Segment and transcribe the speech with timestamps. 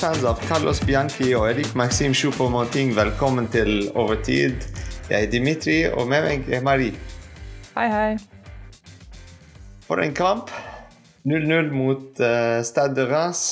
[0.00, 4.62] Fans av Carlos Bianchi og Erik Maxim Choupo-Moting, velkommen til Overtid.
[5.10, 6.94] Jeg er Dimitri, og med meg er Marie.
[7.74, 8.14] Hei, hei.
[9.84, 10.48] For en kamp.
[11.28, 13.42] 0-0 mot uh, Stade de Reims.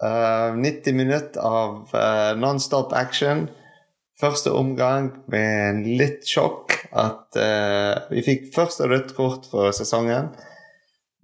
[0.00, 3.44] Uh, 90 minutter av uh, non-stop action.
[4.16, 10.32] Første omgang med litt sjokk at uh, vi fikk første rødt kort for sesongen.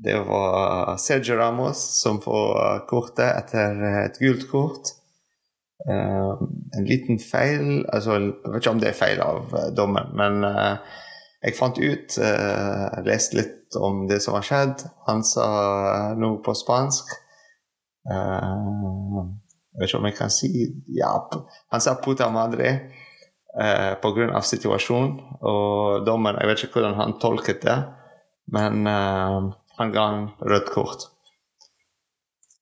[0.04, 4.94] Det var Sergio Ramos som får kortet etter et gult kort.
[5.88, 6.36] Uh,
[6.76, 10.44] en liten feil altså, Jeg vet ikke om det er feil av uh, dommeren, men
[10.44, 10.98] uh,
[11.40, 14.82] jeg fant ut Jeg leste litt om det som har skjedd.
[15.06, 15.46] Han sa
[16.20, 17.14] noe på spansk.
[18.04, 20.50] jeg vet ikke om jeg kan si
[20.92, 21.14] Ja,
[21.72, 22.74] han sa 'puta madre'
[23.56, 24.42] uh, pga.
[24.42, 25.16] situasjonen.
[25.40, 27.78] Og dommeren Jeg vet ikke hvordan han tolket det,
[28.52, 28.84] men
[29.80, 30.06] han ga
[30.44, 31.06] rødt kort.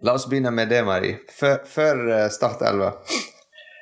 [0.02, 1.18] La oss begynne med det, Marie.
[1.34, 2.92] Før, før eh, Start 11.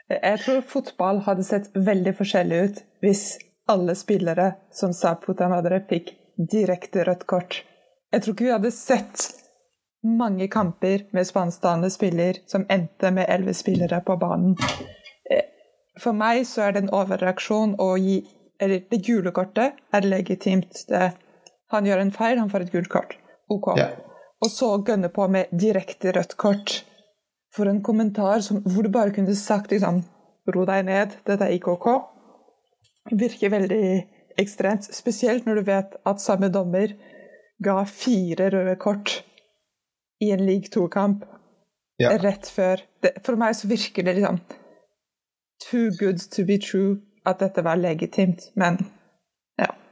[0.09, 3.25] Jeg tror fotball hadde sett veldig forskjellig ut hvis
[3.69, 6.15] alle spillere som sa Putamadre, fikk
[6.53, 7.59] direkte rødt kort.
[8.15, 9.27] Jeg tror ikke vi hadde sett
[10.07, 14.57] mange kamper med spansktalende spiller som endte med elleve spillere på banen.
[15.29, 15.45] Eh,
[16.01, 18.23] for meg så er det en overreaksjon å gi
[18.57, 20.87] Eller det gule kortet er legitimt.
[20.89, 21.11] Det,
[21.69, 23.11] han gjør en feil, han får et gult kort.
[23.53, 23.73] OK.
[23.79, 23.91] Ja.
[24.43, 26.83] Og så gønne på med direkte rødt kort
[27.57, 30.03] for en kommentar som, hvor du bare kunne sagt liksom
[30.47, 31.87] Ro deg ned, dette er ikke OK.
[33.19, 33.87] Virker veldig
[34.39, 34.85] ekstremt.
[34.95, 36.93] Spesielt når du vet at samme dommer
[37.59, 39.25] ga fire røde kort
[40.23, 41.25] i en league 2-kamp
[41.99, 42.13] Ja.
[42.21, 42.83] rett før.
[43.03, 44.39] Det, for meg så virker det liksom
[45.65, 48.79] too good to be true at dette var legitimt, men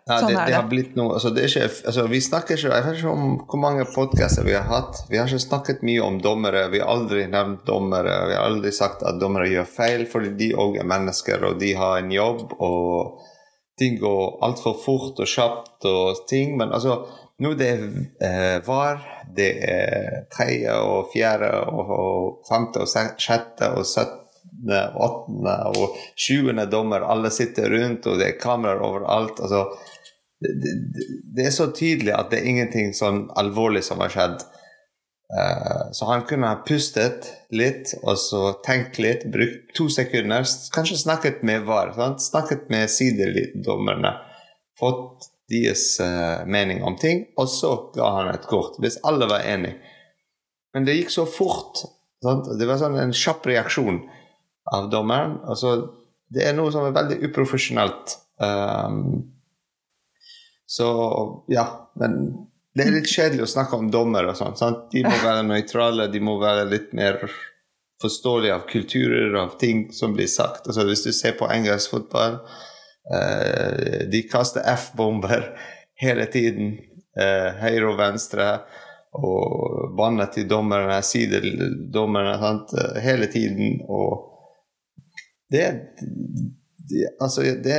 [0.04, 0.18] ja.
[0.20, 2.98] Sånn det, det har blitt noe altså, det ikke, altså, Vi snakker ikke Jeg vet
[2.98, 4.98] ikke om hvor mange podkaster vi har hatt.
[5.08, 6.66] Vi har ikke snakket mye om dommere.
[6.74, 8.18] Vi har aldri nevnt dommere.
[8.28, 11.72] Vi har aldri sagt at dommere gjør feil, fordi de òg er mennesker, og de
[11.78, 13.22] har en jobb, og
[13.80, 16.52] ting går altfor fort og kjapt og ting.
[16.60, 16.98] Men altså,
[17.40, 17.86] nå det er
[18.28, 19.00] eh, VAR,
[19.34, 26.68] det er tredje og fjerde og, og femte og sjette og syttende åttende og tjuende
[26.70, 27.08] dommer.
[27.08, 29.40] Alle sitter rundt, og det er kameraer overalt.
[29.40, 29.64] altså
[30.44, 34.44] det, er så tydelig at det er ingenting sånn alvorlig som har skjedd.
[35.34, 41.00] Eh, så han kunne ha pustet litt og så tenkt litt, brukt to sekunder, kanskje
[41.00, 41.94] snakket med VAR.
[41.96, 42.22] Sant?
[42.22, 44.14] Snakket med sidedommerne.
[44.78, 48.78] Fått deres eh, mening om ting, og så ga han et kort.
[48.82, 49.80] Hvis alle var enige.
[50.74, 51.84] Men det gikk så fort.
[52.24, 52.48] Sant?
[52.58, 54.02] Det var sånn en kjapp reaksjon
[54.74, 55.38] av dommeren.
[55.48, 55.76] Altså,
[56.32, 58.16] det er noe som er veldig uprofesjonelt.
[58.42, 59.33] Um,
[60.66, 60.88] så
[61.52, 61.64] ja,
[62.00, 62.20] men
[62.74, 64.78] det er litt kjedelig å snakke om dommer og sånn.
[64.90, 67.20] De må være nøytrale, de må være litt mer
[68.02, 70.66] forståelige av kulturer, av ting som blir sagt.
[70.66, 72.40] Altså, hvis du ser på engelsk fotball,
[73.14, 75.52] eh, de kaster F-bomber
[76.02, 76.78] hele tiden.
[77.14, 78.48] eh, høyre og venstre.
[79.14, 82.34] Og banner til dommerne, sidedommerne,
[82.98, 83.76] hele tiden.
[83.86, 84.24] Og
[85.54, 85.78] det er
[86.90, 87.74] det, altså, det,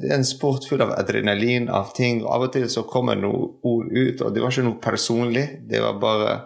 [0.00, 2.22] det er en sport full av adrenalin, av ting.
[2.24, 5.46] og Av og til så kommer noen ord ut, og det var ikke noe personlig.
[5.68, 6.36] Det var bare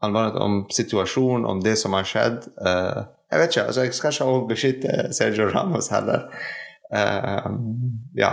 [0.00, 2.46] han var om situasjonen, om det som har skjedd.
[2.60, 6.24] Uh, jeg vet ikke, altså jeg skal ikke beskytte Sergio Ramos heller.
[6.88, 7.50] Uh,
[8.16, 8.32] ja.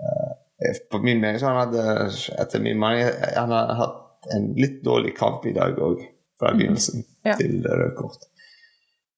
[0.00, 0.32] Uh,
[0.92, 1.84] på min mening så han hadde
[2.40, 6.02] etter min mening han har hatt en litt dårlig kamp i dag òg,
[6.40, 7.36] fra begynnelsen Ja.
[7.36, 8.29] til rødt kort.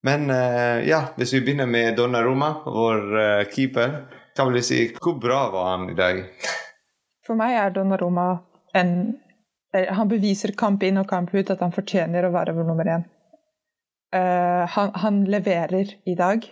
[0.03, 3.93] Men eh, ja, hvis vi begynner med Donnarumma, vår eh, keeper,
[4.35, 6.19] kan vi si hvor bra var han i dag?
[7.23, 8.27] For meg er Donnarumma
[8.75, 8.91] en
[9.75, 12.91] eh, Han beviser kamp inn og kamp ut at han fortjener å være vår nummer
[12.97, 13.07] én.
[14.13, 16.43] Uh, han, han leverer i dag.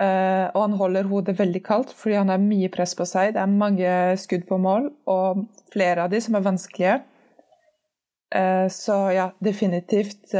[0.00, 3.34] Uh, og han holder hodet veldig kaldt fordi han har mye press på seg.
[3.34, 5.42] Det er mange skudd på mål, og
[5.72, 7.00] flere av de som er vanskelige.
[8.30, 10.36] Uh, så ja, definitivt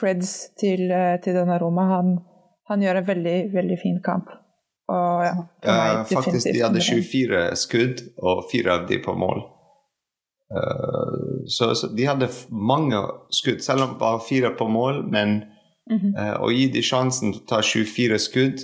[0.00, 1.86] creds til, eh, til Donnarumma.
[1.96, 2.16] Han,
[2.68, 4.30] han gjør en veldig, veldig fin kamp.
[4.92, 5.34] Og ja,
[5.66, 9.42] meg faktisk, de hadde 24 skudd, og fire av de på mål.
[10.46, 13.00] Uh, så, så de hadde mange
[13.34, 15.02] skudd, selv om bare fire på mål.
[15.10, 15.42] Men
[15.90, 16.12] mm -hmm.
[16.14, 18.62] uh, å gi de sjansen til å ta 24 skudd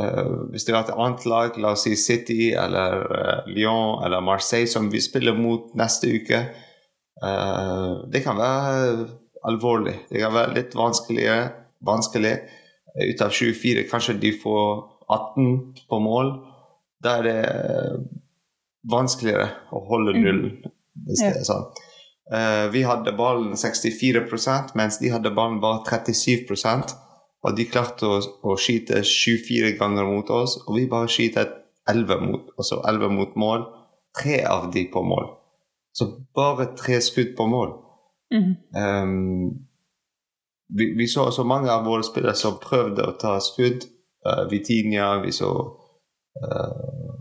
[0.00, 4.66] uh, Hvis det var et annet lag, la oss si City eller Lyon eller Marseille,
[4.66, 6.48] som vi spiller mot neste uke
[8.12, 9.06] Det kan være
[9.48, 9.94] alvorlig.
[10.10, 11.30] Det kan være litt vanskelig,
[11.86, 12.34] vanskelig.
[12.96, 14.70] Eh, Ut av 24, kanskje de får
[15.12, 15.50] 18
[15.88, 16.32] på mål.
[17.04, 17.40] Da er det
[18.90, 20.56] vanskeligere å holde nullen,
[21.06, 21.66] hvis det er sånn.
[22.26, 26.96] Uh, vi hadde ballen 64% mens de hadde ballen bare 37%
[27.46, 31.52] Og de klarte å, å skyte 24 ganger mot oss, og vi bare skyter
[31.86, 33.68] 11 mot, altså 11 mot mål.
[34.18, 35.28] Tre av de på mål.
[35.94, 37.76] Så bare tre skudd på mål.
[38.34, 38.54] Mm.
[38.74, 39.66] Um,
[40.68, 43.86] vi, vi, så også mange av våre spillere som prøvde å ta skudd.
[44.26, 45.50] Uh, Vitinia, vi så
[46.42, 47.12] uh,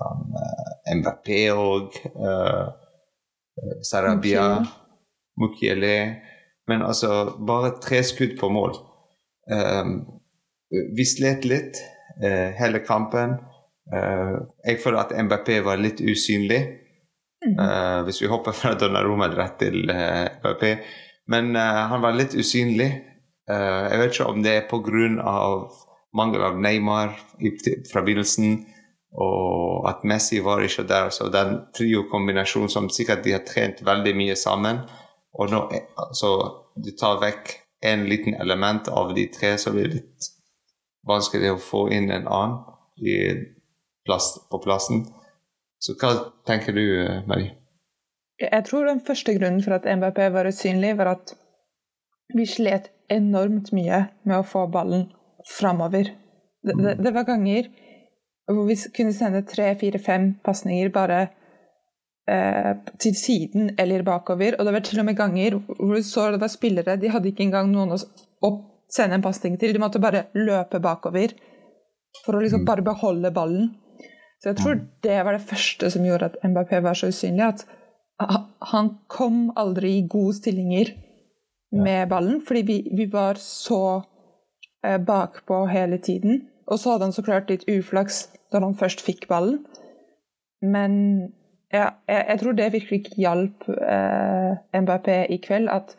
[0.00, 1.96] han, uh, Mbappé og
[3.84, 4.64] Sarabia,
[5.40, 5.96] Mukiele
[6.68, 8.76] Men altså, bare tre skudd på mål.
[9.50, 10.20] Um,
[10.70, 11.80] vi slet litt
[12.22, 13.38] uh, hele kampen.
[13.90, 16.60] Uh, jeg føler at MBP var litt usynlig.
[17.40, 20.64] Uh, hvis vi hopper fra Donnaroma rett til MBP.
[21.30, 22.88] Men han var litt usynlig.
[23.46, 25.28] jeg vet ikke om det er pga.
[26.12, 27.12] mangel av Neymar
[27.92, 28.64] fra begynnelsen
[29.12, 31.10] og at Messi var ikke der.
[31.10, 34.82] Så den trio-kombinasjonen som sikkert de har trent veldig mye sammen.
[35.34, 35.64] Og nå,
[35.96, 36.30] altså,
[36.76, 37.54] du tar vekk
[37.86, 40.30] en liten element av de tre, så blir det litt
[41.08, 42.58] vanskelig å få inn en annen
[44.06, 45.06] plass, på plassen.
[45.80, 46.12] Så hva
[46.48, 46.84] tenker du,
[47.30, 47.56] Marie?
[48.40, 51.34] Jeg tror den første grunnen for at MBP var usynlig, var at
[52.36, 55.08] vi slet enormt mye med å få ballen
[55.48, 56.12] framover.
[56.62, 57.68] Det, det, det var ganger
[58.50, 61.20] hvor vi kunne sende tre, fire, fem pasninger bare
[62.30, 64.56] eh, til siden eller bakover.
[64.58, 67.30] Og det var til og med ganger hvor du så det var spillere De hadde
[67.30, 68.00] ikke engang noen å,
[68.46, 68.50] å
[68.90, 69.74] sende en pasning til.
[69.74, 71.36] De måtte bare løpe bakover
[72.24, 72.68] for å liksom mm.
[72.68, 73.70] bare beholde ballen.
[74.40, 74.86] Så jeg tror mm.
[75.04, 77.44] det var det første som gjorde at Mbappé var så usynlig.
[77.44, 77.66] At
[78.72, 80.94] han kom aldri i gode stillinger
[81.72, 84.02] med ballen, fordi vi, vi var så
[84.84, 86.48] eh, bakpå hele tiden.
[86.66, 89.60] Og så hadde han så klart litt uflaks da han først fikk ballen.
[90.60, 90.96] Men
[91.72, 95.68] ja, jeg, jeg, tror det virkelig ikke hjalp eh, Mbappé i kveld.
[95.68, 95.96] At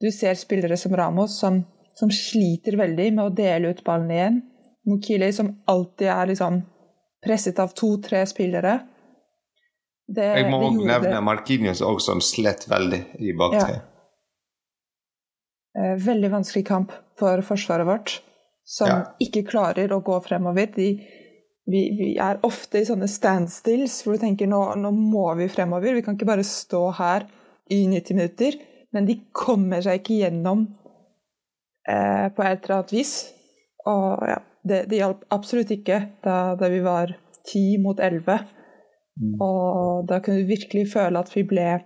[0.00, 1.62] du ser spillere som Ramos som,
[1.98, 4.42] som sliter veldig med å dele ut ballen igjen.
[4.88, 6.62] Mokile som alltid er liksom
[7.24, 8.78] presset av to-tre spillere.
[10.10, 11.22] Det, jeg må òg nevne det.
[11.22, 13.76] Markinius òg, som slet veldig i baktre.
[13.76, 13.86] Ja.
[15.78, 18.16] Eh, veldig vanskelig kamp for forsvaret vårt,
[18.66, 19.00] som ja.
[19.22, 20.72] ikke klarer å gå fremover.
[20.74, 20.88] De,
[21.70, 25.94] vi, vi, er ofte i sånne standstills hvor du tenker nå, nå må vi fremover.
[25.94, 27.28] Vi kan ikke bare stå her
[27.70, 28.58] i 90 minutter.
[28.90, 30.64] Men de kommer seg ikke gjennom
[31.86, 33.14] eh, på et eller annet vis.
[33.86, 37.14] Og ja, det, det hjalp absolutt ikke da, da vi var
[37.46, 38.38] ti mot elleve.
[39.20, 39.40] Mm.
[39.40, 41.80] Og da kunne vi virkelig føle at vi ble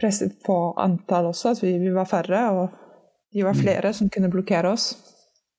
[0.00, 2.44] presset på antall også, at vi, vi var færre.
[2.56, 2.68] Og
[3.34, 3.62] de var mm.
[3.64, 4.92] flere som kunne blokkere oss.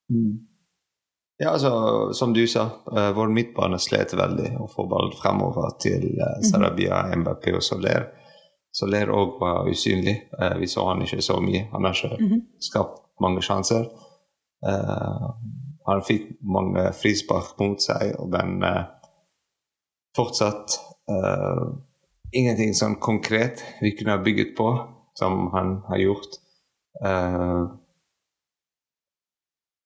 [0.09, 0.47] Mm.
[1.41, 6.11] Ja, altså, som du sa, uh, vår midtbane slet veldig å få ballen fremover til
[6.19, 8.11] uh, Sarabia, Mbappé og Soler.
[8.71, 10.19] Soler òg var usynlig.
[10.37, 11.65] Uh, vi så han ikke så mye.
[11.73, 12.43] Han har ikke -hmm.
[12.59, 13.89] skapt mange sjanser.
[15.81, 18.61] Uh, han fikk mange frispark mot seg, og den
[20.15, 20.79] fortsatt
[22.31, 24.69] ingenting sånn konkret vi kunne ha bygget på,
[25.19, 26.37] som han har gjort.
[27.01, 27.67] Uh,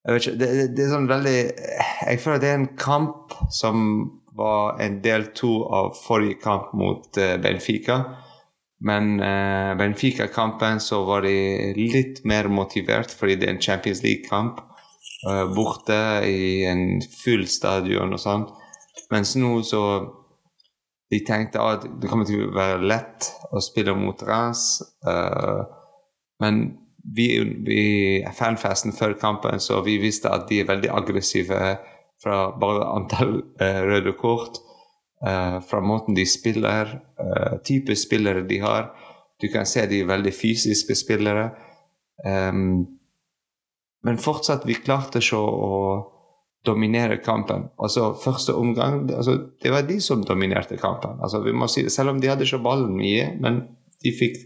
[0.06, 3.86] jeg vet ikke, det, det, er sånn veldig Jeg føler det er en kamp som
[4.36, 8.02] var en del to av forrige kamp mot uh, Benfica.
[8.86, 14.62] Men uh, Benfica-kampen så var de litt mer motivert fordi det er en Champions League-kamp.
[15.25, 15.98] Uh, borte
[16.29, 18.46] i en full stadion og sånn.
[19.13, 19.82] Mens nå så
[21.13, 24.82] De tenkte at det kommer til å være lett å spille mot Reims.
[26.41, 26.55] men
[27.13, 27.27] vi,
[27.62, 31.60] vi fanfesten før kampen, så vi visste at de er veldig aggressive
[32.24, 34.62] fra bare antall uh, røde kort.
[35.25, 38.89] Uh, fra måten de spiller, uh, type spillere de har.
[39.41, 41.50] Du kan se de er veldig fysiske spillere.
[42.25, 42.86] Um,
[44.06, 45.80] men fortsatt, vi klarte ikke å,
[46.66, 47.68] dominere kampen.
[47.78, 51.20] Altså, Første omgang altså, Det var de som dominerte kampen.
[51.22, 53.62] Altså, vi må si, selv om de hadde ikke ballen mye, men
[54.04, 54.40] de fikk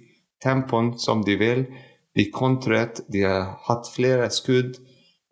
[0.43, 1.65] tempoen som de vil.
[2.15, 4.79] De kontret, de har hatt flere skudd.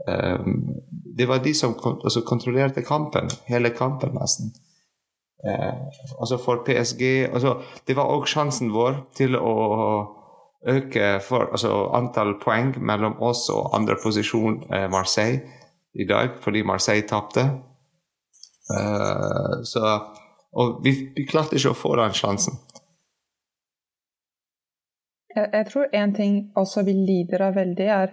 [0.08, 0.78] Um,
[1.18, 4.54] det var de som kont altså, kontrollerte kampen, hele kampen nesten.
[5.44, 5.90] Uh,
[6.22, 9.54] altså for PSG altså, Det var òg sjansen vår til å
[10.68, 15.42] øke for, altså, antall poeng mellom oss og andre eh, Marseille
[15.94, 17.42] i dag, fordi Marseille tapte.
[18.68, 20.00] Uh, så,
[20.54, 22.60] og vi, vi klarte ikke å få den sjansen.
[25.36, 28.12] Jeg, jeg tror en ting også vi lider av veldig, er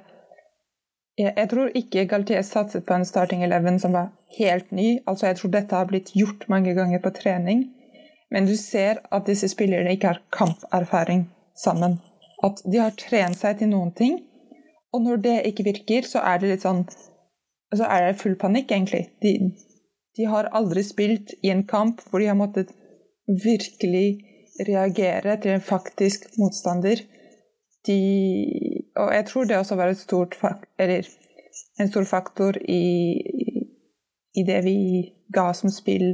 [1.18, 4.98] jeg, jeg tror ikke Galtier satset på en starting eleven som var helt ny.
[5.06, 7.68] Altså, jeg tror dette har blitt gjort mange ganger på trening.
[8.34, 12.00] Men du ser at disse spillerne ikke har kamperfaring sammen.
[12.42, 14.18] At de har trent seg til noen ting,
[14.94, 16.84] og når det ikke virker, så er det litt sånn
[17.74, 19.08] Så er det full panikk, egentlig.
[19.24, 19.50] De,
[20.14, 22.70] de har aldri spilt i en kamp hvor de har måttet
[23.26, 24.20] virkelig
[24.68, 27.02] reagere til en faktisk motstander.
[27.88, 27.98] De
[28.94, 30.38] Og jeg tror det også var et stort
[30.78, 31.08] eller
[31.80, 33.18] en stor faktor i,
[34.38, 34.78] i det vi
[35.34, 36.06] ga som spill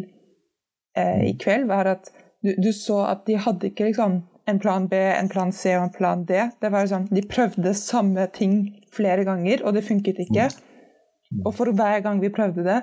[0.97, 2.09] eh, i kveld, var at
[2.41, 5.87] du, du, så at de hadde ikke liksom en plan B, en plan C og
[5.89, 6.43] en plan D.
[6.61, 8.57] Det var sånn, De prøvde samme ting
[8.95, 10.51] flere ganger, og det funket ikke.
[11.31, 11.45] Mm.
[11.45, 12.81] Og for hver gang vi prøvde det,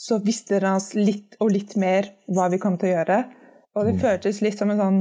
[0.00, 3.20] så visste dere oss litt og litt mer hva vi kom til å gjøre.
[3.76, 4.02] Og det mm.
[4.02, 5.00] føltes litt som en sånn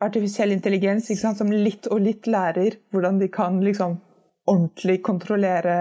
[0.00, 3.98] artifisiell intelligens som litt og litt lærer hvordan de kan liksom
[4.48, 5.76] ordentlig kontrollere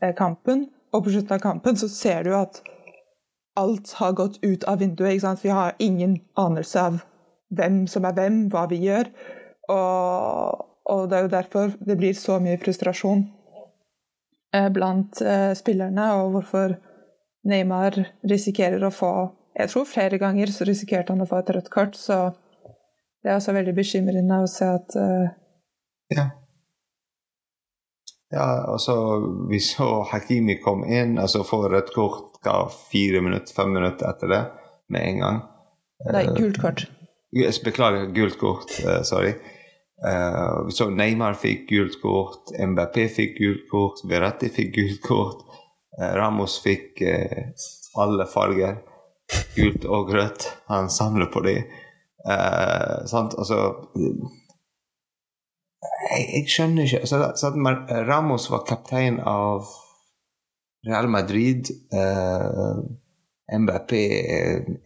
[0.00, 0.66] eh, kampen.
[0.92, 2.60] Og på slutten av kampen så ser du at
[3.56, 5.24] alt har gått ut av vinduet.
[5.42, 7.00] Vi har ingen anelse av
[7.56, 9.10] hvem som er hvem, hva vi gjør.
[9.72, 13.24] Og, og det er jo derfor det blir så mye frustrasjon
[14.54, 16.76] eh, blant eh, spillerne, og hvorfor
[17.46, 19.12] Neymar risikerer å få
[19.56, 22.34] Jeg tror flere ganger så risikerte han å få et rødt kort, så
[23.24, 25.30] det er også veldig bekymrende å se at uh...
[26.12, 26.26] Ja.
[28.30, 28.96] Ja, altså
[29.50, 34.30] Vi så Hakimi kom inn, altså få rødt kort ga fire minutter, fem minutter etter
[34.30, 34.42] det
[34.92, 35.40] med en gang.
[36.12, 36.84] Nei, gult kort.
[37.64, 38.70] Beklager, gult kort.
[38.86, 39.34] Uh, sorry.
[40.06, 45.42] Uh, så Neymar fikk gult kort, MBP fikk gult kort, Verratti fikk gult kort.
[45.98, 47.02] Uh, Ramos fikk
[47.96, 48.78] alle farger.
[49.56, 50.46] Gult og rødt.
[50.68, 51.64] Han samler på dem.
[53.10, 53.34] sant?
[53.38, 53.56] Altså
[56.10, 57.50] jeg, jeg, skjønner ikke så, så
[58.06, 59.66] Ramos var kaptein av
[60.86, 61.70] Real Madrid.
[61.94, 62.84] Uh,
[63.52, 63.92] MBP,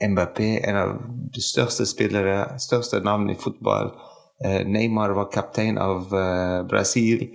[0.08, 0.96] Mbappé en av
[1.34, 3.94] de største spillere, største navn i fotball.
[4.44, 7.28] Uh, Neymar var kaptein av uh, Brasil.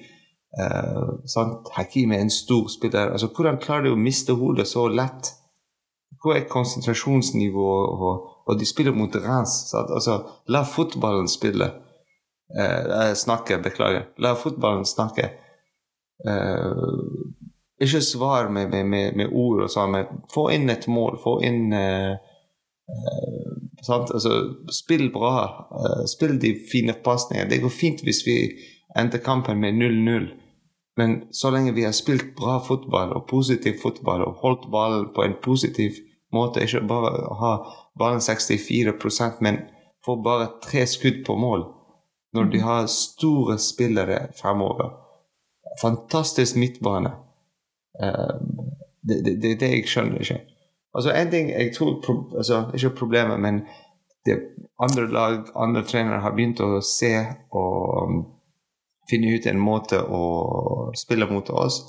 [1.75, 3.10] Hakim er en stor spiller.
[3.12, 5.34] Altså, hvordan klarer de å miste hodet så lett?
[6.24, 7.89] Hvor er konsentrasjonsnivået?
[7.91, 9.74] Og, og, de spiller mot Reims.
[9.75, 11.74] Altså, la fotballen spille.
[13.20, 14.08] snakke, beklager.
[14.24, 15.27] La fotballen snakke.
[16.24, 17.36] Uh,
[17.82, 21.20] ikke svar med, med, med, ord og sånn, men få inn et mål.
[21.24, 22.15] Få inn uh,
[22.88, 24.38] uh, altså,
[24.72, 25.36] Spill bra.
[25.72, 27.50] Uh, spill de fine pasningene.
[27.51, 28.39] Det går fint hvis vi
[28.96, 30.32] ender kampen med 0-0.
[30.96, 35.25] Men så lenge vi har spilt bra fotball og positiv fotball og holdt ballen på
[35.25, 36.00] en positiv
[36.32, 37.55] måte, ikke bare ha
[38.00, 39.60] ballen 64% men
[40.05, 41.65] få bare tre skudd på mål
[42.36, 44.91] når de har store spillere fremover.
[45.82, 47.12] Fantastisk midtbane.
[48.04, 48.70] Ehm,
[49.08, 50.40] det, det, det, jeg skjønner ikke.
[50.96, 52.00] Altså En ting jeg tror
[52.38, 53.62] altså, Ikke problemet, men
[54.25, 54.40] det
[54.82, 57.14] andre lag, andre trenere har begynt å se
[57.54, 58.24] og
[59.10, 61.84] finne ut en måte å spille mot oss.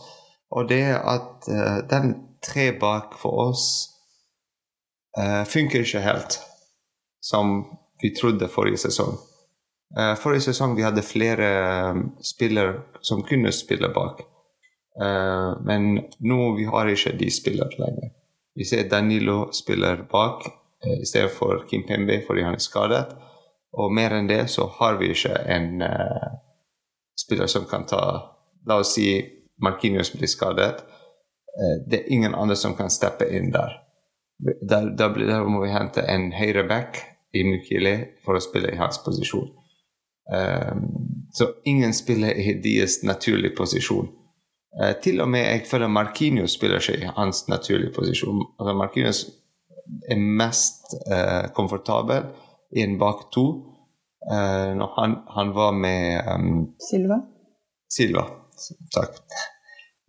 [0.53, 2.13] Og det er at uh, den
[2.45, 3.65] tre bak for oss
[5.17, 6.39] uh, funker ikke helt
[7.25, 7.63] som
[8.03, 9.17] vi trodde forrige sesong.
[9.97, 11.51] Uh, forrige sesong vi hadde flere
[11.91, 14.27] um, spillere som kunne spille bak.
[15.03, 18.13] Uh, men nå vi har ikke de spillere lenger.
[18.57, 20.47] Vi ser Danilo spiller bak
[20.87, 23.05] uh, i stedet for Kim Pembe fordi han er skadet.
[23.77, 26.31] Og mer enn det så har vi ikke en uh,
[27.19, 28.03] spiller som kan ta
[28.67, 29.21] La oss si
[29.63, 30.81] Markinius blir skadet.
[31.53, 33.83] Uh, det er ingen andre som kan steppe inn der.
[34.41, 36.99] Der, der, der må vi hente en høyreback
[37.37, 39.49] i Mukile for å spille i hans posisjon.
[41.33, 44.09] så ingen spiller i deres naturlige posisjon.
[44.83, 48.43] Eh, til og med jeg føler Markinius spiller seg i hans naturlige posisjon.
[48.59, 49.23] Altså Markinius
[50.11, 52.27] er mest uh, komfortabel
[52.75, 53.47] i en bak to.
[54.27, 57.21] Uh, han, han, var med um, Silva?
[57.93, 58.25] Silva,
[58.95, 59.21] takk.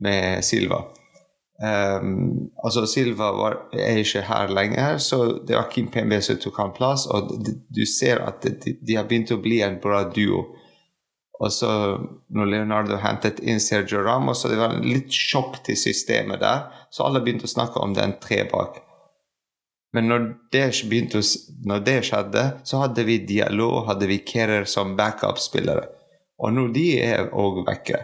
[0.02, 0.82] Med Silva.
[1.58, 6.58] Um, altså Silva var, er ikke her lenger, så det var Kim PMB som tok
[6.62, 7.06] han plass.
[7.06, 10.44] Og du ser at de, de har begynt å bli en bra duo.
[11.38, 11.70] Og så
[12.34, 16.66] når Leonardo hentet inn Sergio Ramos, så det var litt sjokk til systemet der.
[16.90, 18.82] Så alle begynte å snakke om den tre bak.
[19.96, 20.66] Men når det,
[21.16, 21.22] å,
[21.70, 25.86] når det skjedde, så hadde vi dialog, hadde vi Kerer som backup-spillere.
[26.42, 28.02] Og nå de er òg vekke.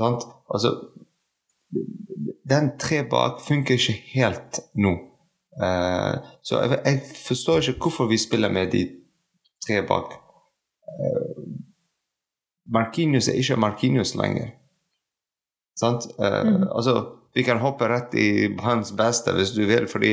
[0.00, 0.24] Sant?
[0.48, 0.76] Altså
[2.48, 4.94] Den tre bak funker ikke helt nå.
[5.60, 8.86] Uh, så jeg, jeg, forstår ikke hvorfor vi spiller med de
[9.66, 10.14] tre bak.
[10.88, 11.21] Uh,
[12.72, 14.52] Markinius er ikke Markinius lenger.
[15.78, 16.06] Sant?
[16.18, 16.66] Uh, mm.
[16.70, 16.96] Altså,
[17.34, 18.28] vi kan hoppe rett i
[18.62, 20.12] hans beste hvis du vil, fordi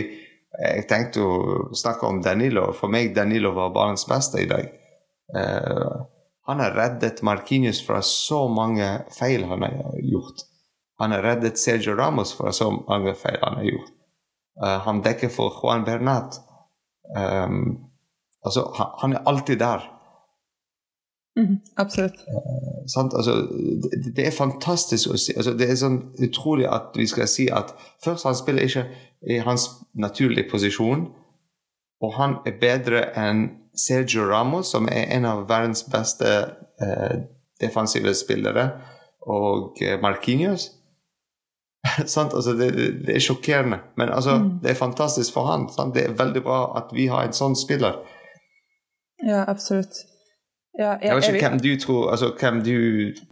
[0.60, 1.34] jeg tenkte å
[1.78, 2.70] snakke om Danilo.
[2.76, 4.72] For meg Danilo var barnets beste i dag.
[5.36, 6.08] Uh,
[6.50, 10.40] Han har reddet Markinius fra så mange feil han har gjort.
[10.98, 13.92] Han har reddet Sergio Ramos fra så mange feil han har gjort.
[14.64, 16.40] Uh, han dekker for Juan Bernat.
[17.14, 17.92] Um,
[18.42, 19.86] altså, han, han, er alltid der.
[21.40, 22.18] Mm, absolutt.
[22.28, 23.36] Uh, altså,
[23.82, 25.34] det, det, er fantastisk å si.
[25.38, 27.72] Altså, det er sånn utrolig at vi skal si at
[28.04, 28.86] først han spiller ikke
[29.32, 31.08] i hans naturlige posisjon,
[32.04, 36.30] og han er bedre enn Sergio Ramos, som er en av verdens beste
[36.82, 37.16] eh,
[37.62, 38.70] defensive spillere,
[39.28, 40.70] og eh, Marquinhos.
[42.00, 42.72] altså, det,
[43.06, 44.52] det, er sjokkerende, men mm.
[44.64, 45.70] det er fantastisk for han.
[45.72, 45.96] Sant?
[45.96, 48.02] Det er veldig bra at vi har en sånn spiller.
[49.24, 50.04] Ja, absolutt.
[50.80, 52.76] Ja, jeg, jeg, vet ikke hvem du tror, altså, hvem du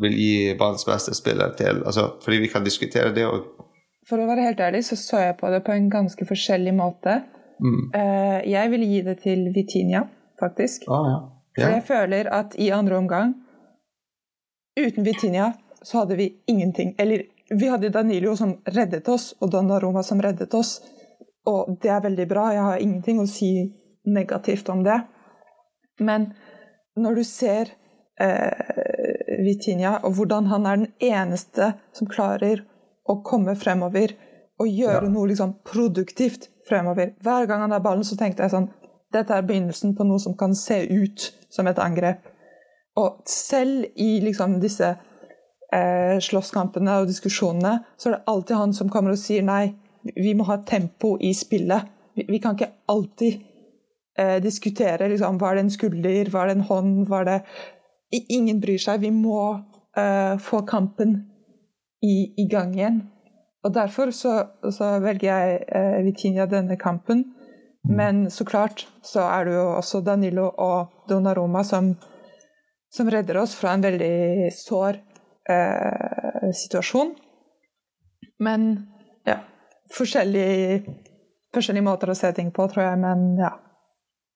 [0.04, 3.46] vil gi banens beste spiller til, altså, fordi vi kan diskutere det òg.
[4.08, 7.22] For å være helt ærlig så så jeg på det på en ganske forskjellig måte.
[7.64, 7.80] Mm.
[7.96, 10.04] Uh, jeg vil gi det til Vitinia
[10.40, 10.86] faktisk.
[10.92, 11.18] Ah, ja.
[11.58, 11.64] Ja.
[11.64, 13.34] For jeg føler at i andre omgang,
[14.78, 16.94] uten Vitinia, så hadde vi ingenting.
[17.00, 20.82] Eller vi hadde Danilo som reddet oss, og Donnaroma som reddet oss.
[21.48, 23.52] Og det er veldig bra, jeg har ingenting å si
[24.06, 25.00] negativt om det.
[26.00, 26.34] Men
[26.98, 27.72] når du ser
[28.20, 32.64] eh, Vitinia, og hvordan han er den eneste som klarer
[33.08, 34.16] å komme fremover
[34.58, 35.12] og gjøre ja.
[35.14, 38.72] noe liksom produktivt fremover Hver gang han har ballen, så tenkte jeg sånn
[39.14, 42.26] dette er begynnelsen på noe som kan se ut som et angrep.
[43.00, 44.90] Og selv i liksom disse
[45.72, 49.78] eh, slåsskampene og diskusjonene, så er det alltid han som kommer og sier nei,
[50.16, 51.88] vi må ha tempo i spillet.
[52.20, 53.40] Vi, vi kan ikke alltid
[54.18, 57.42] eh, diskutere liksom, var det en skulder, var det en hånd, var det
[58.10, 59.02] Ingen bryr seg.
[59.04, 59.40] Vi må
[60.00, 61.18] eh, få kampen
[62.00, 63.02] i, i, gang igjen.
[63.68, 67.26] Og derfor så, så velger jeg eh, Vitinia denne kampen.
[67.84, 71.92] Men så klart så er det jo også Danilo og Donnaroma som,
[72.96, 75.02] som redder oss fra en veldig sår
[75.52, 77.12] eh, situasjon.
[78.40, 78.70] Men
[79.28, 79.42] ja
[79.94, 80.96] forskjellige,
[81.54, 83.54] forskjellige, måter å se ting på, tror jeg, men ja.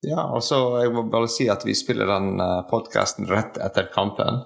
[0.01, 3.91] Ja, og så jeg må bare si at vi spiller den eh, podkasten rett etter
[3.93, 4.41] kampen.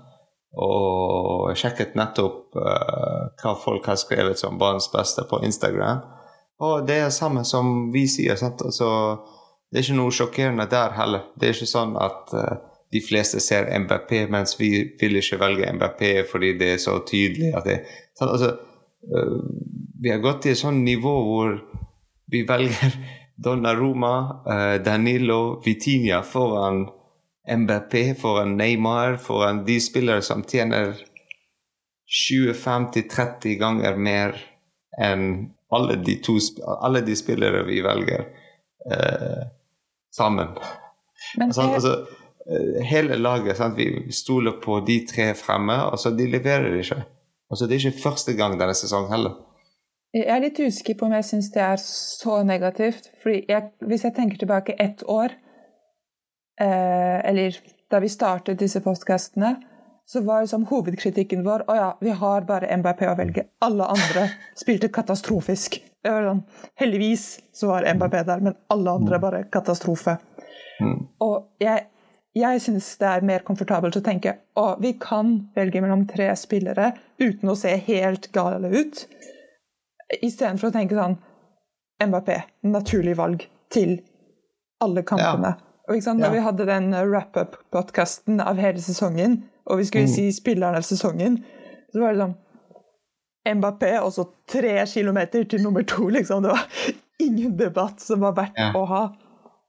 [0.55, 5.99] Og sjekket nettopp uh, hva folk har skrevet som barns beste på Instagram.
[6.63, 8.39] Og det er samme som vi sier.
[8.39, 8.87] Altså,
[9.67, 11.25] det er ikke noe sjokkerende der heller.
[11.35, 12.55] Det er ikke sånn at uh,
[12.95, 17.51] de fleste ser MBP, mens vi vil ikke velge MBP fordi det er så tydelig.
[17.51, 17.81] at det,
[18.15, 18.31] sant?
[18.31, 18.55] altså,
[19.11, 19.43] uh,
[19.99, 21.59] Vi har gått til et sånt nivå hvor
[22.31, 22.95] vi velger
[23.36, 26.86] Donnaroma, uh, Danilo, Vitinha foran
[27.48, 30.95] MBP, foran Neymar, foran de spillere som tjener
[32.32, 34.36] 20-50-30 ganger mer
[35.02, 36.38] enn alle de, to,
[36.82, 38.21] alle de spillere vi velger
[38.91, 39.41] eh,
[40.13, 40.54] sammen.
[41.41, 41.74] Altså, jeg...
[41.74, 41.93] altså,
[42.50, 43.78] eh, hele laget sant?
[43.78, 47.02] Vi stoler på de tre fremme, og så de leverer ikke.
[47.50, 49.36] Altså, det er ikke første gang denne sesongen heller.
[50.15, 53.10] Jeg er litt usikker på om jeg syns det er så negativt.
[53.21, 55.36] fordi jeg, Hvis jeg tenker tilbake ett år,
[56.62, 57.58] eh, eller
[57.91, 59.58] da vi startet disse postkastene,
[60.06, 63.47] så var liksom hovedkritikken vår å ja, vi har bare MBP å velge.
[63.65, 65.82] Alle andre spilte katastrofisk.
[66.06, 66.43] Sånn,
[66.78, 70.19] heldigvis så var MBP der, men alle andre bare katastrofe.
[70.80, 71.08] Mm.
[71.25, 71.88] Og jeg,
[72.38, 76.93] jeg syns det er mer komfortabelt å tenke å, vi kan velge mellom tre spillere
[77.17, 79.08] uten å se helt gale ut,
[80.21, 81.17] istedenfor å tenke sånn
[82.04, 82.32] MBP,
[82.67, 83.97] naturlig valg til
[84.84, 85.56] alle kampene.
[85.56, 85.73] Ja.
[85.86, 86.34] Og ikke sant, Når ja.
[86.34, 90.15] vi hadde den wrap-up-podkasten av hele sesongen, og vi skulle mm.
[90.15, 91.39] si spilleren av sesongen,
[91.93, 92.36] så var det sånn
[93.45, 96.41] Mbappé og så tre kilometer til nummer to, liksom.
[96.41, 96.63] Det var
[97.21, 98.71] ingen debatt som var verdt ja.
[98.73, 99.04] å ha.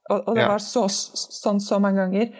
[0.09, 0.49] Og, og det ja.
[0.49, 2.31] var så, sånn så mange ganger.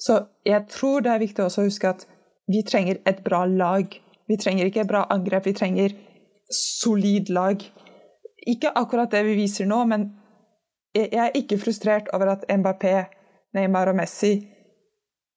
[0.00, 0.16] Så
[0.48, 2.06] jeg tror det er viktig også å huske at
[2.48, 3.92] vi trenger et bra lag.
[4.28, 5.96] Vi trenger ikke et bra angrep, vi trenger
[6.54, 7.62] solid lag.
[8.46, 10.08] Ikke akkurat det vi viser nå, men
[10.96, 12.94] jeg er ikke frustrert over at Mbappé,
[13.54, 14.32] Neymar og Messi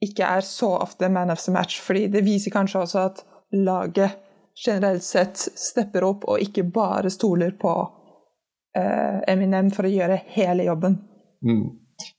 [0.01, 1.81] ikke er så ofte man of the match.
[1.81, 4.17] fordi det viser kanskje også at laget
[4.65, 7.73] generelt sett stepper opp og ikke bare stoler på
[8.77, 10.97] uh, Eminem for å gjøre hele jobben.
[11.45, 11.65] Mm.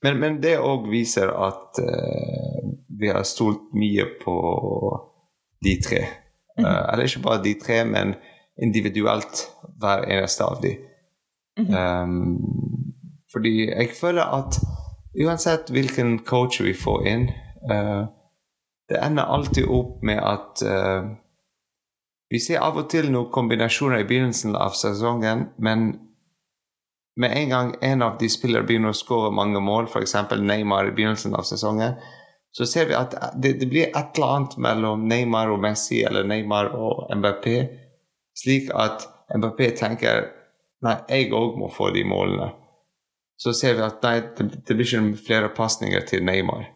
[0.03, 2.59] Men, men, det òg viser at uh,
[2.99, 4.35] vi har stolt mye på
[5.63, 6.03] de tre.
[6.59, 6.93] Uh.
[6.93, 8.15] Eller ikke bare de tre, men
[8.61, 9.47] individuelt
[9.81, 10.77] hver eneste av de.
[11.59, 12.03] Mm -hmm.
[12.03, 12.37] um,
[13.33, 14.59] fordi jeg føler at
[15.25, 17.29] uansett hvilken coach vi får inn,
[17.71, 18.05] Uh,
[18.89, 21.11] det ender alltid opp med at uh,
[22.31, 25.91] Vi ser av og til noen kombinasjoner i begynnelsen av sesongen, men
[27.21, 30.15] med en gang en av de spillere begynner å skåre mange mål, f.eks.
[30.41, 31.99] Neymar i begynnelsen av sesongen,
[32.49, 36.25] så ser vi at det, det, blir et eller annet mellom Neymar og Messi eller
[36.25, 37.45] Neymar og MBP,
[38.37, 40.29] slik at MPP tenker
[40.83, 42.51] nei, jeg òg må få de målene.
[43.37, 46.67] Så ser vi at nei, det, det blir ikke flere pasninger til Neymar.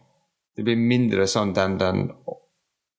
[0.56, 2.08] Det blir mindre sånn den, den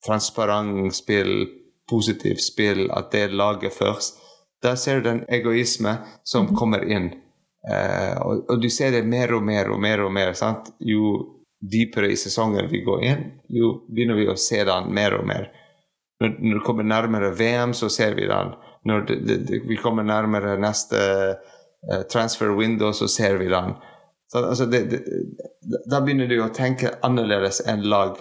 [0.05, 1.47] transparent spill,
[1.89, 4.21] positivt spill, at det er laget først.
[4.63, 6.57] Der ser du den egoisme som mm -hmm.
[6.57, 7.11] kommer inn.
[7.71, 10.33] Eh, og, og, du ser det mer og mer og mer og mer.
[10.33, 10.71] Sant?
[10.79, 15.27] Jo dypere i sesongen vi går inn, jo begynner vi å se den mer og
[15.27, 15.49] mer.
[16.19, 18.53] Når, når det kommer nærmere VM, så ser vi den.
[18.85, 20.99] Når det, det, det, vi kommer nærmere neste
[21.91, 23.75] uh, transfer window, så ser vi den.
[24.31, 24.65] Så, altså,
[25.89, 28.19] da begynner du å tenke annerledes enn lag.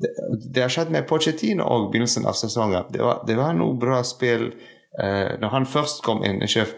[0.00, 2.86] Det, har skjedd med Pochettino òg begynnelsen av sesongen.
[2.94, 6.42] Det var, det var noe bra spill uh, når han først kom inn.
[6.46, 6.68] Ikke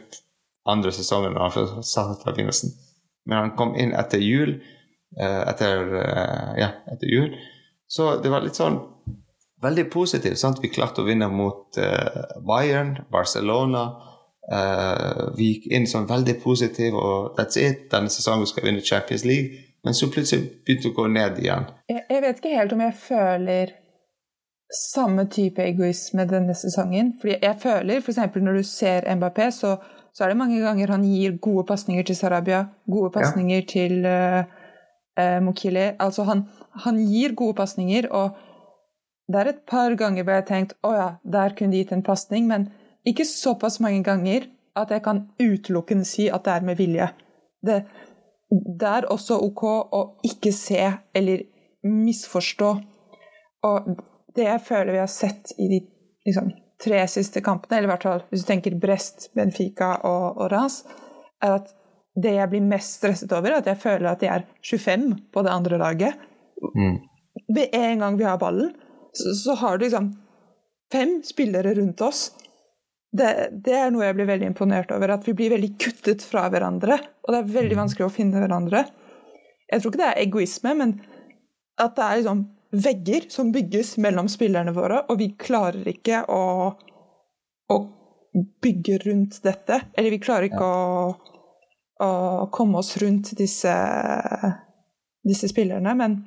[0.67, 2.73] andre sesongen, fra begynnelsen.
[3.27, 4.57] Men han kom inn etter jul
[5.21, 5.95] Eh, etter,
[6.59, 7.37] ja, etter jul.
[7.89, 8.77] Så det var litt sånn
[9.63, 10.41] veldig positivt.
[10.41, 10.61] Sant?
[10.63, 13.87] Vi klarte å vinne mot uh, Bayern, Barcelona.
[14.47, 17.89] Uh, vi gikk inn sånn veldig positive, og that's it.
[17.93, 19.65] Denne sesongen skal vi vinne Champions League.
[19.87, 21.67] Men så plutselig begynte det å gå ned igjen.
[21.91, 23.75] Jeg, jeg vet ikke helt om jeg føler
[24.73, 27.13] samme type egoisme denne sesongen.
[27.21, 28.19] Fordi jeg føler f.eks.
[28.35, 29.77] når du ser Mbappé, så,
[30.13, 33.69] så, er det mange ganger han gir gode pasninger til Sarabia, gode pasninger ja.
[33.71, 34.43] til uh,
[35.21, 35.93] uh Mokili.
[36.03, 36.45] Altså han,
[36.85, 38.37] han, gir gode pasninger, og
[39.27, 41.95] det er et par ganger hvor jeg har tenkt å ja, der kunne de gitt
[41.95, 42.69] en pasning, men
[43.07, 47.09] ikke såpass mange ganger at jeg kan utelukkende si at det er med vilje.
[47.67, 47.81] Det,
[48.51, 50.83] det er også OK å ikke se
[51.17, 51.47] eller
[51.87, 52.71] misforstå.
[53.67, 53.91] Og
[54.37, 55.81] det jeg føler vi har sett i de
[56.29, 60.83] liksom, tre siste kampene, eller i hvert fall hvis du tenker Brest, Benfica og, Ras,
[61.43, 61.73] er at
[62.17, 65.45] det jeg blir mest stresset over, er at jeg føler at jeg er 25 på
[65.45, 66.27] det andre laget.
[66.77, 66.99] Mm.
[67.57, 68.73] Ved en gang vi har ballen,
[69.17, 70.11] så, så har du liksom
[70.93, 72.29] fem spillere rundt oss.
[73.17, 73.31] Det,
[73.65, 75.15] det, er noe jeg blir veldig imponert over.
[75.17, 76.99] At vi blir veldig kuttet fra hverandre.
[77.25, 77.83] Og det er veldig mm.
[77.85, 78.85] vanskelig å finne hverandre.
[79.67, 80.99] Jeg tror ikke det er egoisme, men
[81.83, 82.45] at det er liksom
[82.77, 86.43] vegger som bygges mellom spillerne våre, og vi klarer ikke å,
[87.73, 87.77] å
[88.63, 89.81] bygge rundt dette.
[89.97, 90.93] Eller vi klarer ikke ja.
[90.93, 91.35] å
[92.03, 93.73] å komme oss rundt disse,
[95.25, 95.95] disse spillerne.
[95.97, 96.19] Men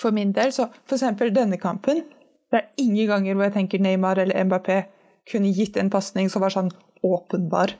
[0.00, 1.04] for min del, så f.eks.
[1.34, 2.02] denne kampen
[2.52, 4.82] Det er ingen ganger hvor jeg tenker Neymar eller Mbappé
[5.30, 6.70] kunne gitt en pasning som var sånn
[7.06, 7.72] åpenbar.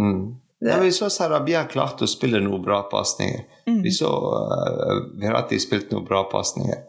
[0.00, 0.36] Mm.
[0.64, 3.44] Ja, vi så Sarabia klarte å spille noen bra pasninger.
[3.68, 3.82] Mm.
[3.84, 6.80] Vi så uh, Verratti spilte noen bra pasninger.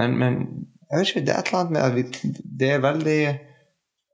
[0.00, 0.40] Men, men,
[0.88, 3.20] jeg vet ikke, det er et eller annet med at vi, det er veldig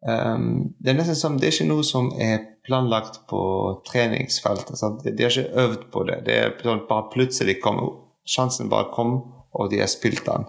[0.09, 0.49] um,
[0.81, 3.41] Det er nesten som det er ikke noe som er planlagt på
[3.87, 4.77] treningsfeltet.
[4.81, 5.07] Sant?
[5.07, 6.21] De har ikke øvd på det.
[6.27, 7.81] Det er sånn bare plutselig kom
[8.27, 9.21] Sjansen bare kom,
[9.57, 10.47] og de har spilt den.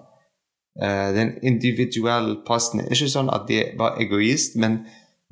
[0.78, 2.88] Uh, det er en individuell pasning.
[2.92, 4.84] Ikke sånn at de var egoist, men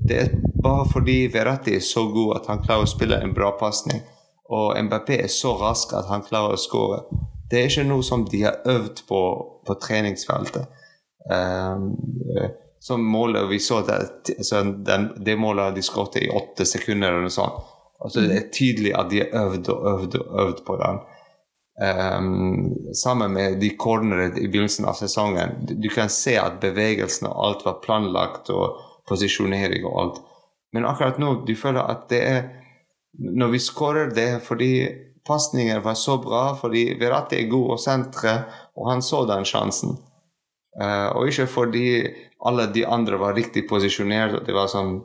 [0.08, 0.34] det er
[0.64, 4.02] bare fordi Verratti er så god at han klarer å spille en bra pasning,
[4.52, 7.04] og MBP er så rask at han klarer å skåre.
[7.50, 9.22] Det er ikke noe som de har øvd på
[9.66, 10.68] på treningsfeltet.
[11.26, 11.96] Um,
[12.80, 13.96] som målet vi så det,
[14.38, 17.64] altså den, det målet de skåret i åtte sekunder eller noe sånt.
[18.06, 21.00] Altså, det er tydelig at de har øvd og øvd og øvd på den.
[21.76, 25.50] Um, sammen med de cornerne i begynnelsen av sesongen.
[25.68, 28.78] Du, kan se at bevegelsen og alt var planlagt, og
[29.10, 30.22] posisjonering og alt.
[30.74, 32.46] Men akkurat nå du føler at det er
[33.16, 34.88] Når vi skårer, det er fordi
[35.24, 39.94] pasninger var så bra, fordi Verratti er god og senteret, og han så den sjansen.
[40.76, 41.86] Uh, og ikke fordi
[42.44, 44.42] alle de andre var riktig posisjonert.
[44.44, 44.98] Det var sånn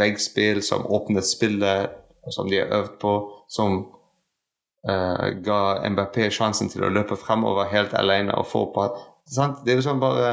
[0.00, 1.92] veggspill som åpnet spillet,
[2.32, 3.12] som de har øvd på,
[3.52, 3.82] som
[4.86, 5.60] ga
[5.90, 8.84] MBP sjansen til å løpe fremover helt alene og få på
[9.28, 9.64] sant?
[9.64, 10.30] Det er jo sånn bare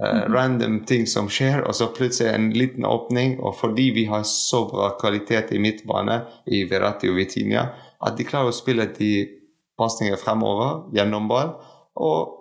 [0.00, 3.38] uh, random ting som skjer, og så plutselig en liten åpning.
[3.40, 7.68] Og fordi vi har så bra kvalitet i midtbane, i Verratti og Vitinia,
[8.06, 9.12] at de klarer å spille de
[9.78, 11.56] pasninger fremover gjennom ball.
[11.96, 12.34] Og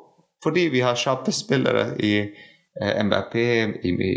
[0.44, 4.16] fordi vi har kjappe spillere i uh, MBP i, i,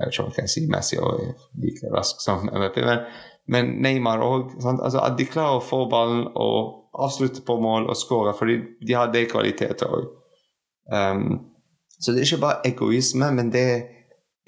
[0.00, 1.18] Jeg vet ikke om jeg kan si Messi og
[1.60, 3.02] like rask som MBP, men,
[3.50, 4.54] men Neymar òg.
[4.62, 8.96] Altså, at de klarer å få ballen og avslutte på mål og skåre, fordi de
[8.96, 10.10] har det kvaliteter òg.
[10.90, 11.40] Um,
[12.00, 13.80] så det er ikke bare egoisme, men det er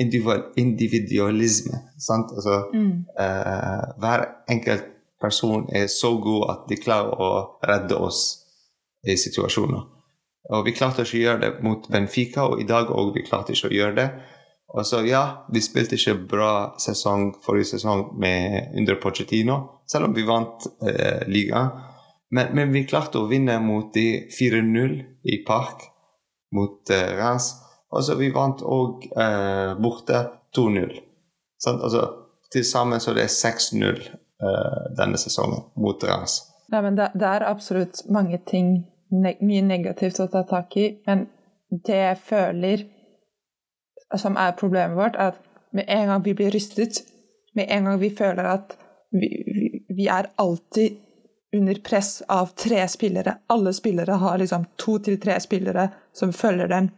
[0.02, 1.82] individualisme.
[2.00, 2.32] Sant?
[2.34, 2.92] Altså, mm.
[3.18, 4.88] uh, hver enkelt
[5.22, 7.32] person er så god at de klarer å
[7.68, 8.22] redde oss
[9.06, 9.84] i situasjoner.
[10.50, 13.54] Og vi klarte ikke å gjøre det mot Benfica, og i dag òg vi klarte
[13.54, 14.08] ikke å gjøre det.
[14.72, 20.14] Og så ja, vi spilte ikke bra sesong forrige sesong med under Pochettino, selv om
[20.16, 21.74] vi vant eh, ligaen.
[22.32, 24.94] Men, men, vi klarte å vinne mot de 4-0
[25.28, 25.84] i Park
[26.56, 27.50] mot eh, Reims.
[27.92, 30.22] Og så vi vant òg eh, borte
[30.56, 30.94] 2-0.
[31.60, 32.06] Sånn, altså,
[32.52, 36.40] til sammen så det er 6-0 eh, denne sesongen mot Reims.
[36.72, 38.78] Ja, men det, det, er absolutt mange ting,
[39.12, 40.88] ne mye negativt å ta tak i.
[41.04, 41.26] Men
[41.68, 42.88] det jeg føler
[44.18, 45.40] som er problemet vårt, er at
[45.72, 47.02] med en gang vi blir rystet,
[47.54, 48.76] med en gang vi føler at
[49.12, 50.98] vi, vi, vi er alltid
[51.56, 53.34] under press av tre spillere.
[53.46, 56.88] Alle spillere har liksom to til tre spillere som følger dem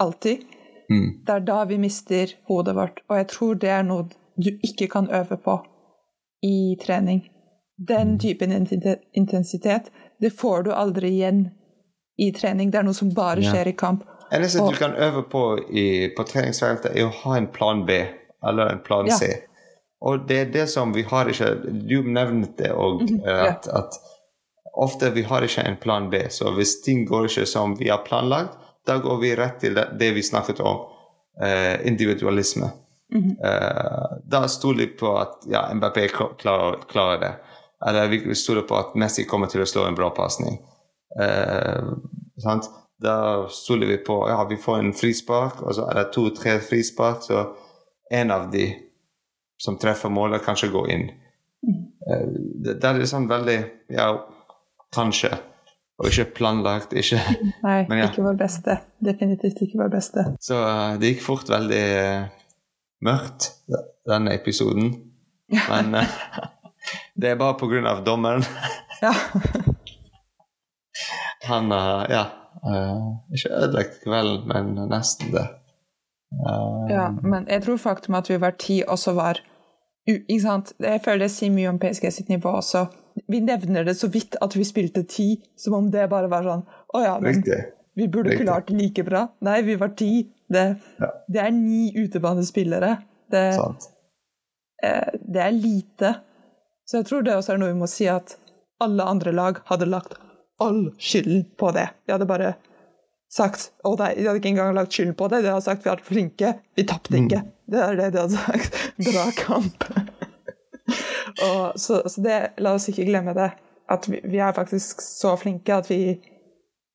[0.00, 0.44] alltid.
[0.90, 1.24] Mm.
[1.26, 4.08] Det er da vi mister hodet vårt, og jeg tror det er noe
[4.40, 5.58] du ikke kan øve på
[6.42, 7.26] i trening.
[7.88, 8.18] Den mm.
[8.18, 8.52] typen
[9.12, 11.48] intensitet, det får du aldri igjen
[12.18, 12.70] i trening.
[12.72, 14.04] Det er noe som bare skjer i kamp.
[14.30, 17.98] Eneste og, du kan øve på i, på treningsfeltet, er å ha en plan B
[18.46, 19.32] eller en plan C.
[20.00, 21.50] Og det er det som vi har ikke
[21.88, 23.48] Du nevnte det òg, mm -hmm.
[23.48, 23.98] at, at,
[24.72, 26.14] ofte vi har ikke en plan B.
[26.30, 30.10] Så hvis ting går ikke som vi har planlagt, da går vi rett til det,
[30.14, 30.86] vi snakket om,
[31.42, 32.70] eh, individualisme.
[33.14, 33.44] Mm -hmm.
[33.44, 37.34] eh, da stoler vi på at ja, MBP klarer, klarer det.
[37.86, 40.58] Eller vi stoler på at Messi kommer til å slå en bra pasning.
[41.20, 41.96] Uh,
[43.00, 47.22] da stoler vi på ja, vi får en frispark, og så er det to-tre frispark,
[47.24, 47.46] så
[48.10, 48.66] en av de
[49.60, 51.06] som treffer målet, kanskje går inn.
[52.08, 52.26] Eh,
[52.64, 53.58] det, det er liksom veldig
[53.92, 54.10] Ja,
[54.94, 55.34] kanskje.
[56.00, 56.94] Og ikke planlagt.
[56.96, 57.20] Ikke
[57.66, 58.08] Nei, men, ja.
[58.08, 58.78] ikke vår beste.
[59.04, 60.24] Definitivt ikke vår beste.
[60.40, 62.30] Så uh, det gikk fort veldig uh,
[63.04, 63.50] mørkt,
[64.08, 64.94] denne episoden.
[65.52, 66.16] Men uh,
[67.20, 68.46] det er bare på grunn av dommeren.
[69.04, 69.12] ja.
[71.48, 72.24] Han ja,
[72.60, 75.46] ikke ødelagt kvelden, men nesten det.
[76.90, 79.40] ja, men jeg tror faktum at vi var ti også var
[80.08, 80.72] ikke sant?
[80.80, 82.86] Jeg føler det sier mye om PSG sitt nivå også.
[83.30, 86.62] Vi nevner det så vidt at vi spilte ti, som om det bare var sånn
[86.94, 87.58] Å ja, men Riktig.
[87.98, 88.46] vi burde Riktig.
[88.46, 89.26] klart det like bra.
[89.46, 90.12] Nei, vi var ti.
[90.50, 90.64] Det,
[91.02, 91.10] ja.
[91.28, 92.96] det er ni utebanespillere.
[93.30, 93.44] Det,
[94.82, 96.14] eh, det er lite.
[96.88, 98.34] Så jeg tror det også er noe vi må si at
[98.82, 100.16] alle andre lag hadde lagt
[100.60, 101.88] all skylden på det.
[102.06, 102.54] De hadde bare
[103.30, 105.42] sagt nei, de hadde ikke engang lagt skylden på det.
[105.44, 107.42] De hadde sagt vi er flinke, vi tapte ikke.
[107.44, 107.52] Mm.
[107.70, 108.78] Det er det de hadde sagt.
[109.06, 109.86] Bra kamp.
[111.46, 113.52] og, så, så det, la oss ikke glemme det.
[113.90, 116.16] At vi, vi er faktisk så flinke at vi,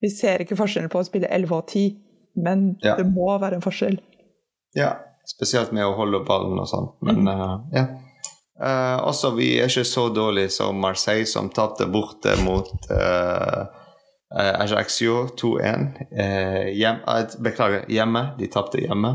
[0.01, 1.89] vi, ser ikke forskjellen på å spille 11 og 10,
[2.45, 2.95] men ja.
[2.99, 3.97] det må være en forskjell.
[4.75, 4.93] Ja,
[5.27, 6.91] spesielt med å holde ballen og sånn.
[7.07, 7.31] Men mm.
[7.31, 7.85] uh, ja.
[8.55, 13.65] Uh, også vi er ikke så dårlige som Marseille, som tapte borte mot uh,
[14.35, 15.87] Ajaccio 2-1.
[16.75, 17.01] Hjem,
[17.43, 18.29] beklager, hjemme.
[18.39, 19.13] De tapte hjemme.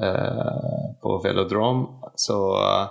[0.00, 2.00] Eh, på velodrom.
[2.14, 2.88] Så uh,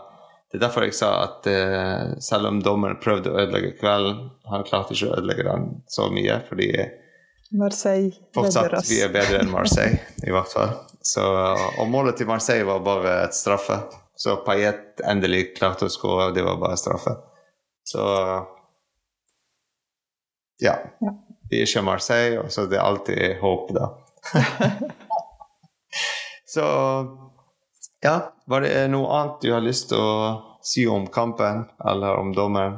[0.51, 4.19] det er derfor jeg sa at uh, selv om dommeren prøvde å ødelegge kvelden,
[4.51, 6.69] han klarte ikke å ødelegge den så mye, fordi
[7.57, 10.75] Marseille fortsatt vi er bedre enn Marseille, i hvert fall.
[11.01, 13.79] Så, og målet til Marseille var bare et straffe.
[14.21, 17.15] Så Payet endelig klarte å skåre, og det var bare straffe.
[17.89, 18.03] Så
[20.61, 20.75] ja.
[21.49, 23.89] Vi er ikke Marseille, så det er alltid håp, da.
[26.51, 26.63] Så
[28.03, 30.13] ja, var det noe annet du har lyst til å
[30.61, 32.77] si om kampen, eller om dommeren?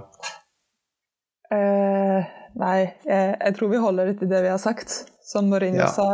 [1.50, 2.24] Uh,
[2.56, 4.94] nei, jeg, jeg, tror vi holder det til det vi har sagt.
[5.26, 5.90] Som Mourinho ja.
[5.92, 6.08] sa,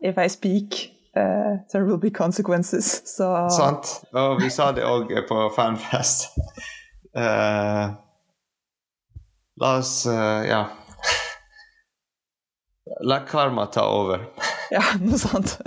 [0.00, 0.80] if I speak,
[1.16, 3.16] uh, there will be consequences.
[3.16, 4.02] Så Sant.
[4.12, 6.28] Og vi sa det òg på Fanfest.
[7.16, 7.96] Uh,
[9.60, 10.64] la oss Ja.
[13.00, 14.26] La karma ta over.
[14.70, 15.58] ja, noe sånt.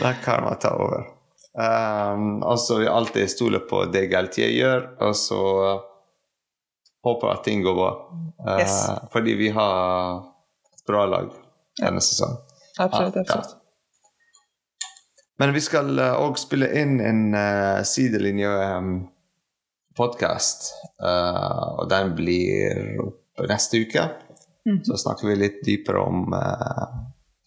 [0.00, 1.14] La karma ta over.
[1.54, 5.82] Um, altså, vi alltid stoler på det Galtier gjør, og så uh,
[7.06, 7.90] håper at ting går bra.
[8.42, 8.74] Uh, yes.
[9.12, 10.18] Fordi vi har
[10.74, 11.30] et bra lag
[11.78, 12.42] denne sesongen.
[12.78, 13.16] Absolutt.
[13.16, 13.56] absolutt.
[15.38, 18.92] Men vi skal òg uh, spille inn en uh, sidelinje um,
[19.98, 24.04] uh, og den blir opp neste uke.
[24.64, 24.84] Mm.
[24.86, 26.86] Så snakker vi litt dypere om uh,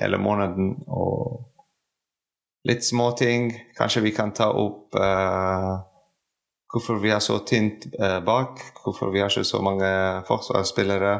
[0.01, 1.47] hele måneden og
[2.67, 3.51] litt småting.
[3.77, 5.79] Kanskje vi kan ta opp uh,
[6.71, 8.61] hvorfor vi er så tynt uh, bak.
[8.83, 9.89] Hvorfor vi har ikke så mange
[10.27, 11.13] forsvarsspillere.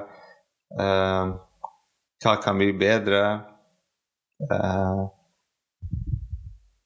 [0.76, 1.38] Uh,
[2.24, 3.24] hva kan bli bedre?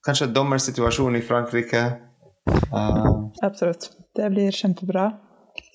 [0.06, 1.84] Kanskje dommersituasjonen i Frankrike.
[3.42, 3.92] Absolutt.
[4.16, 5.12] Det blir kjempebra.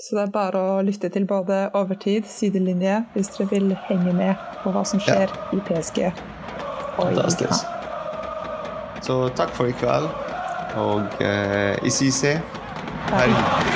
[0.00, 4.40] Så det er bare å lytte til både overtid, sidelinje, hvis dere vil henge med
[4.62, 5.40] på hva som skjer ja.
[5.52, 6.02] i PSG
[6.96, 7.60] og i Liga.
[9.04, 10.08] Så takk for i kveld,
[10.80, 12.38] og uh, i CC.
[13.12, 13.75] Hei.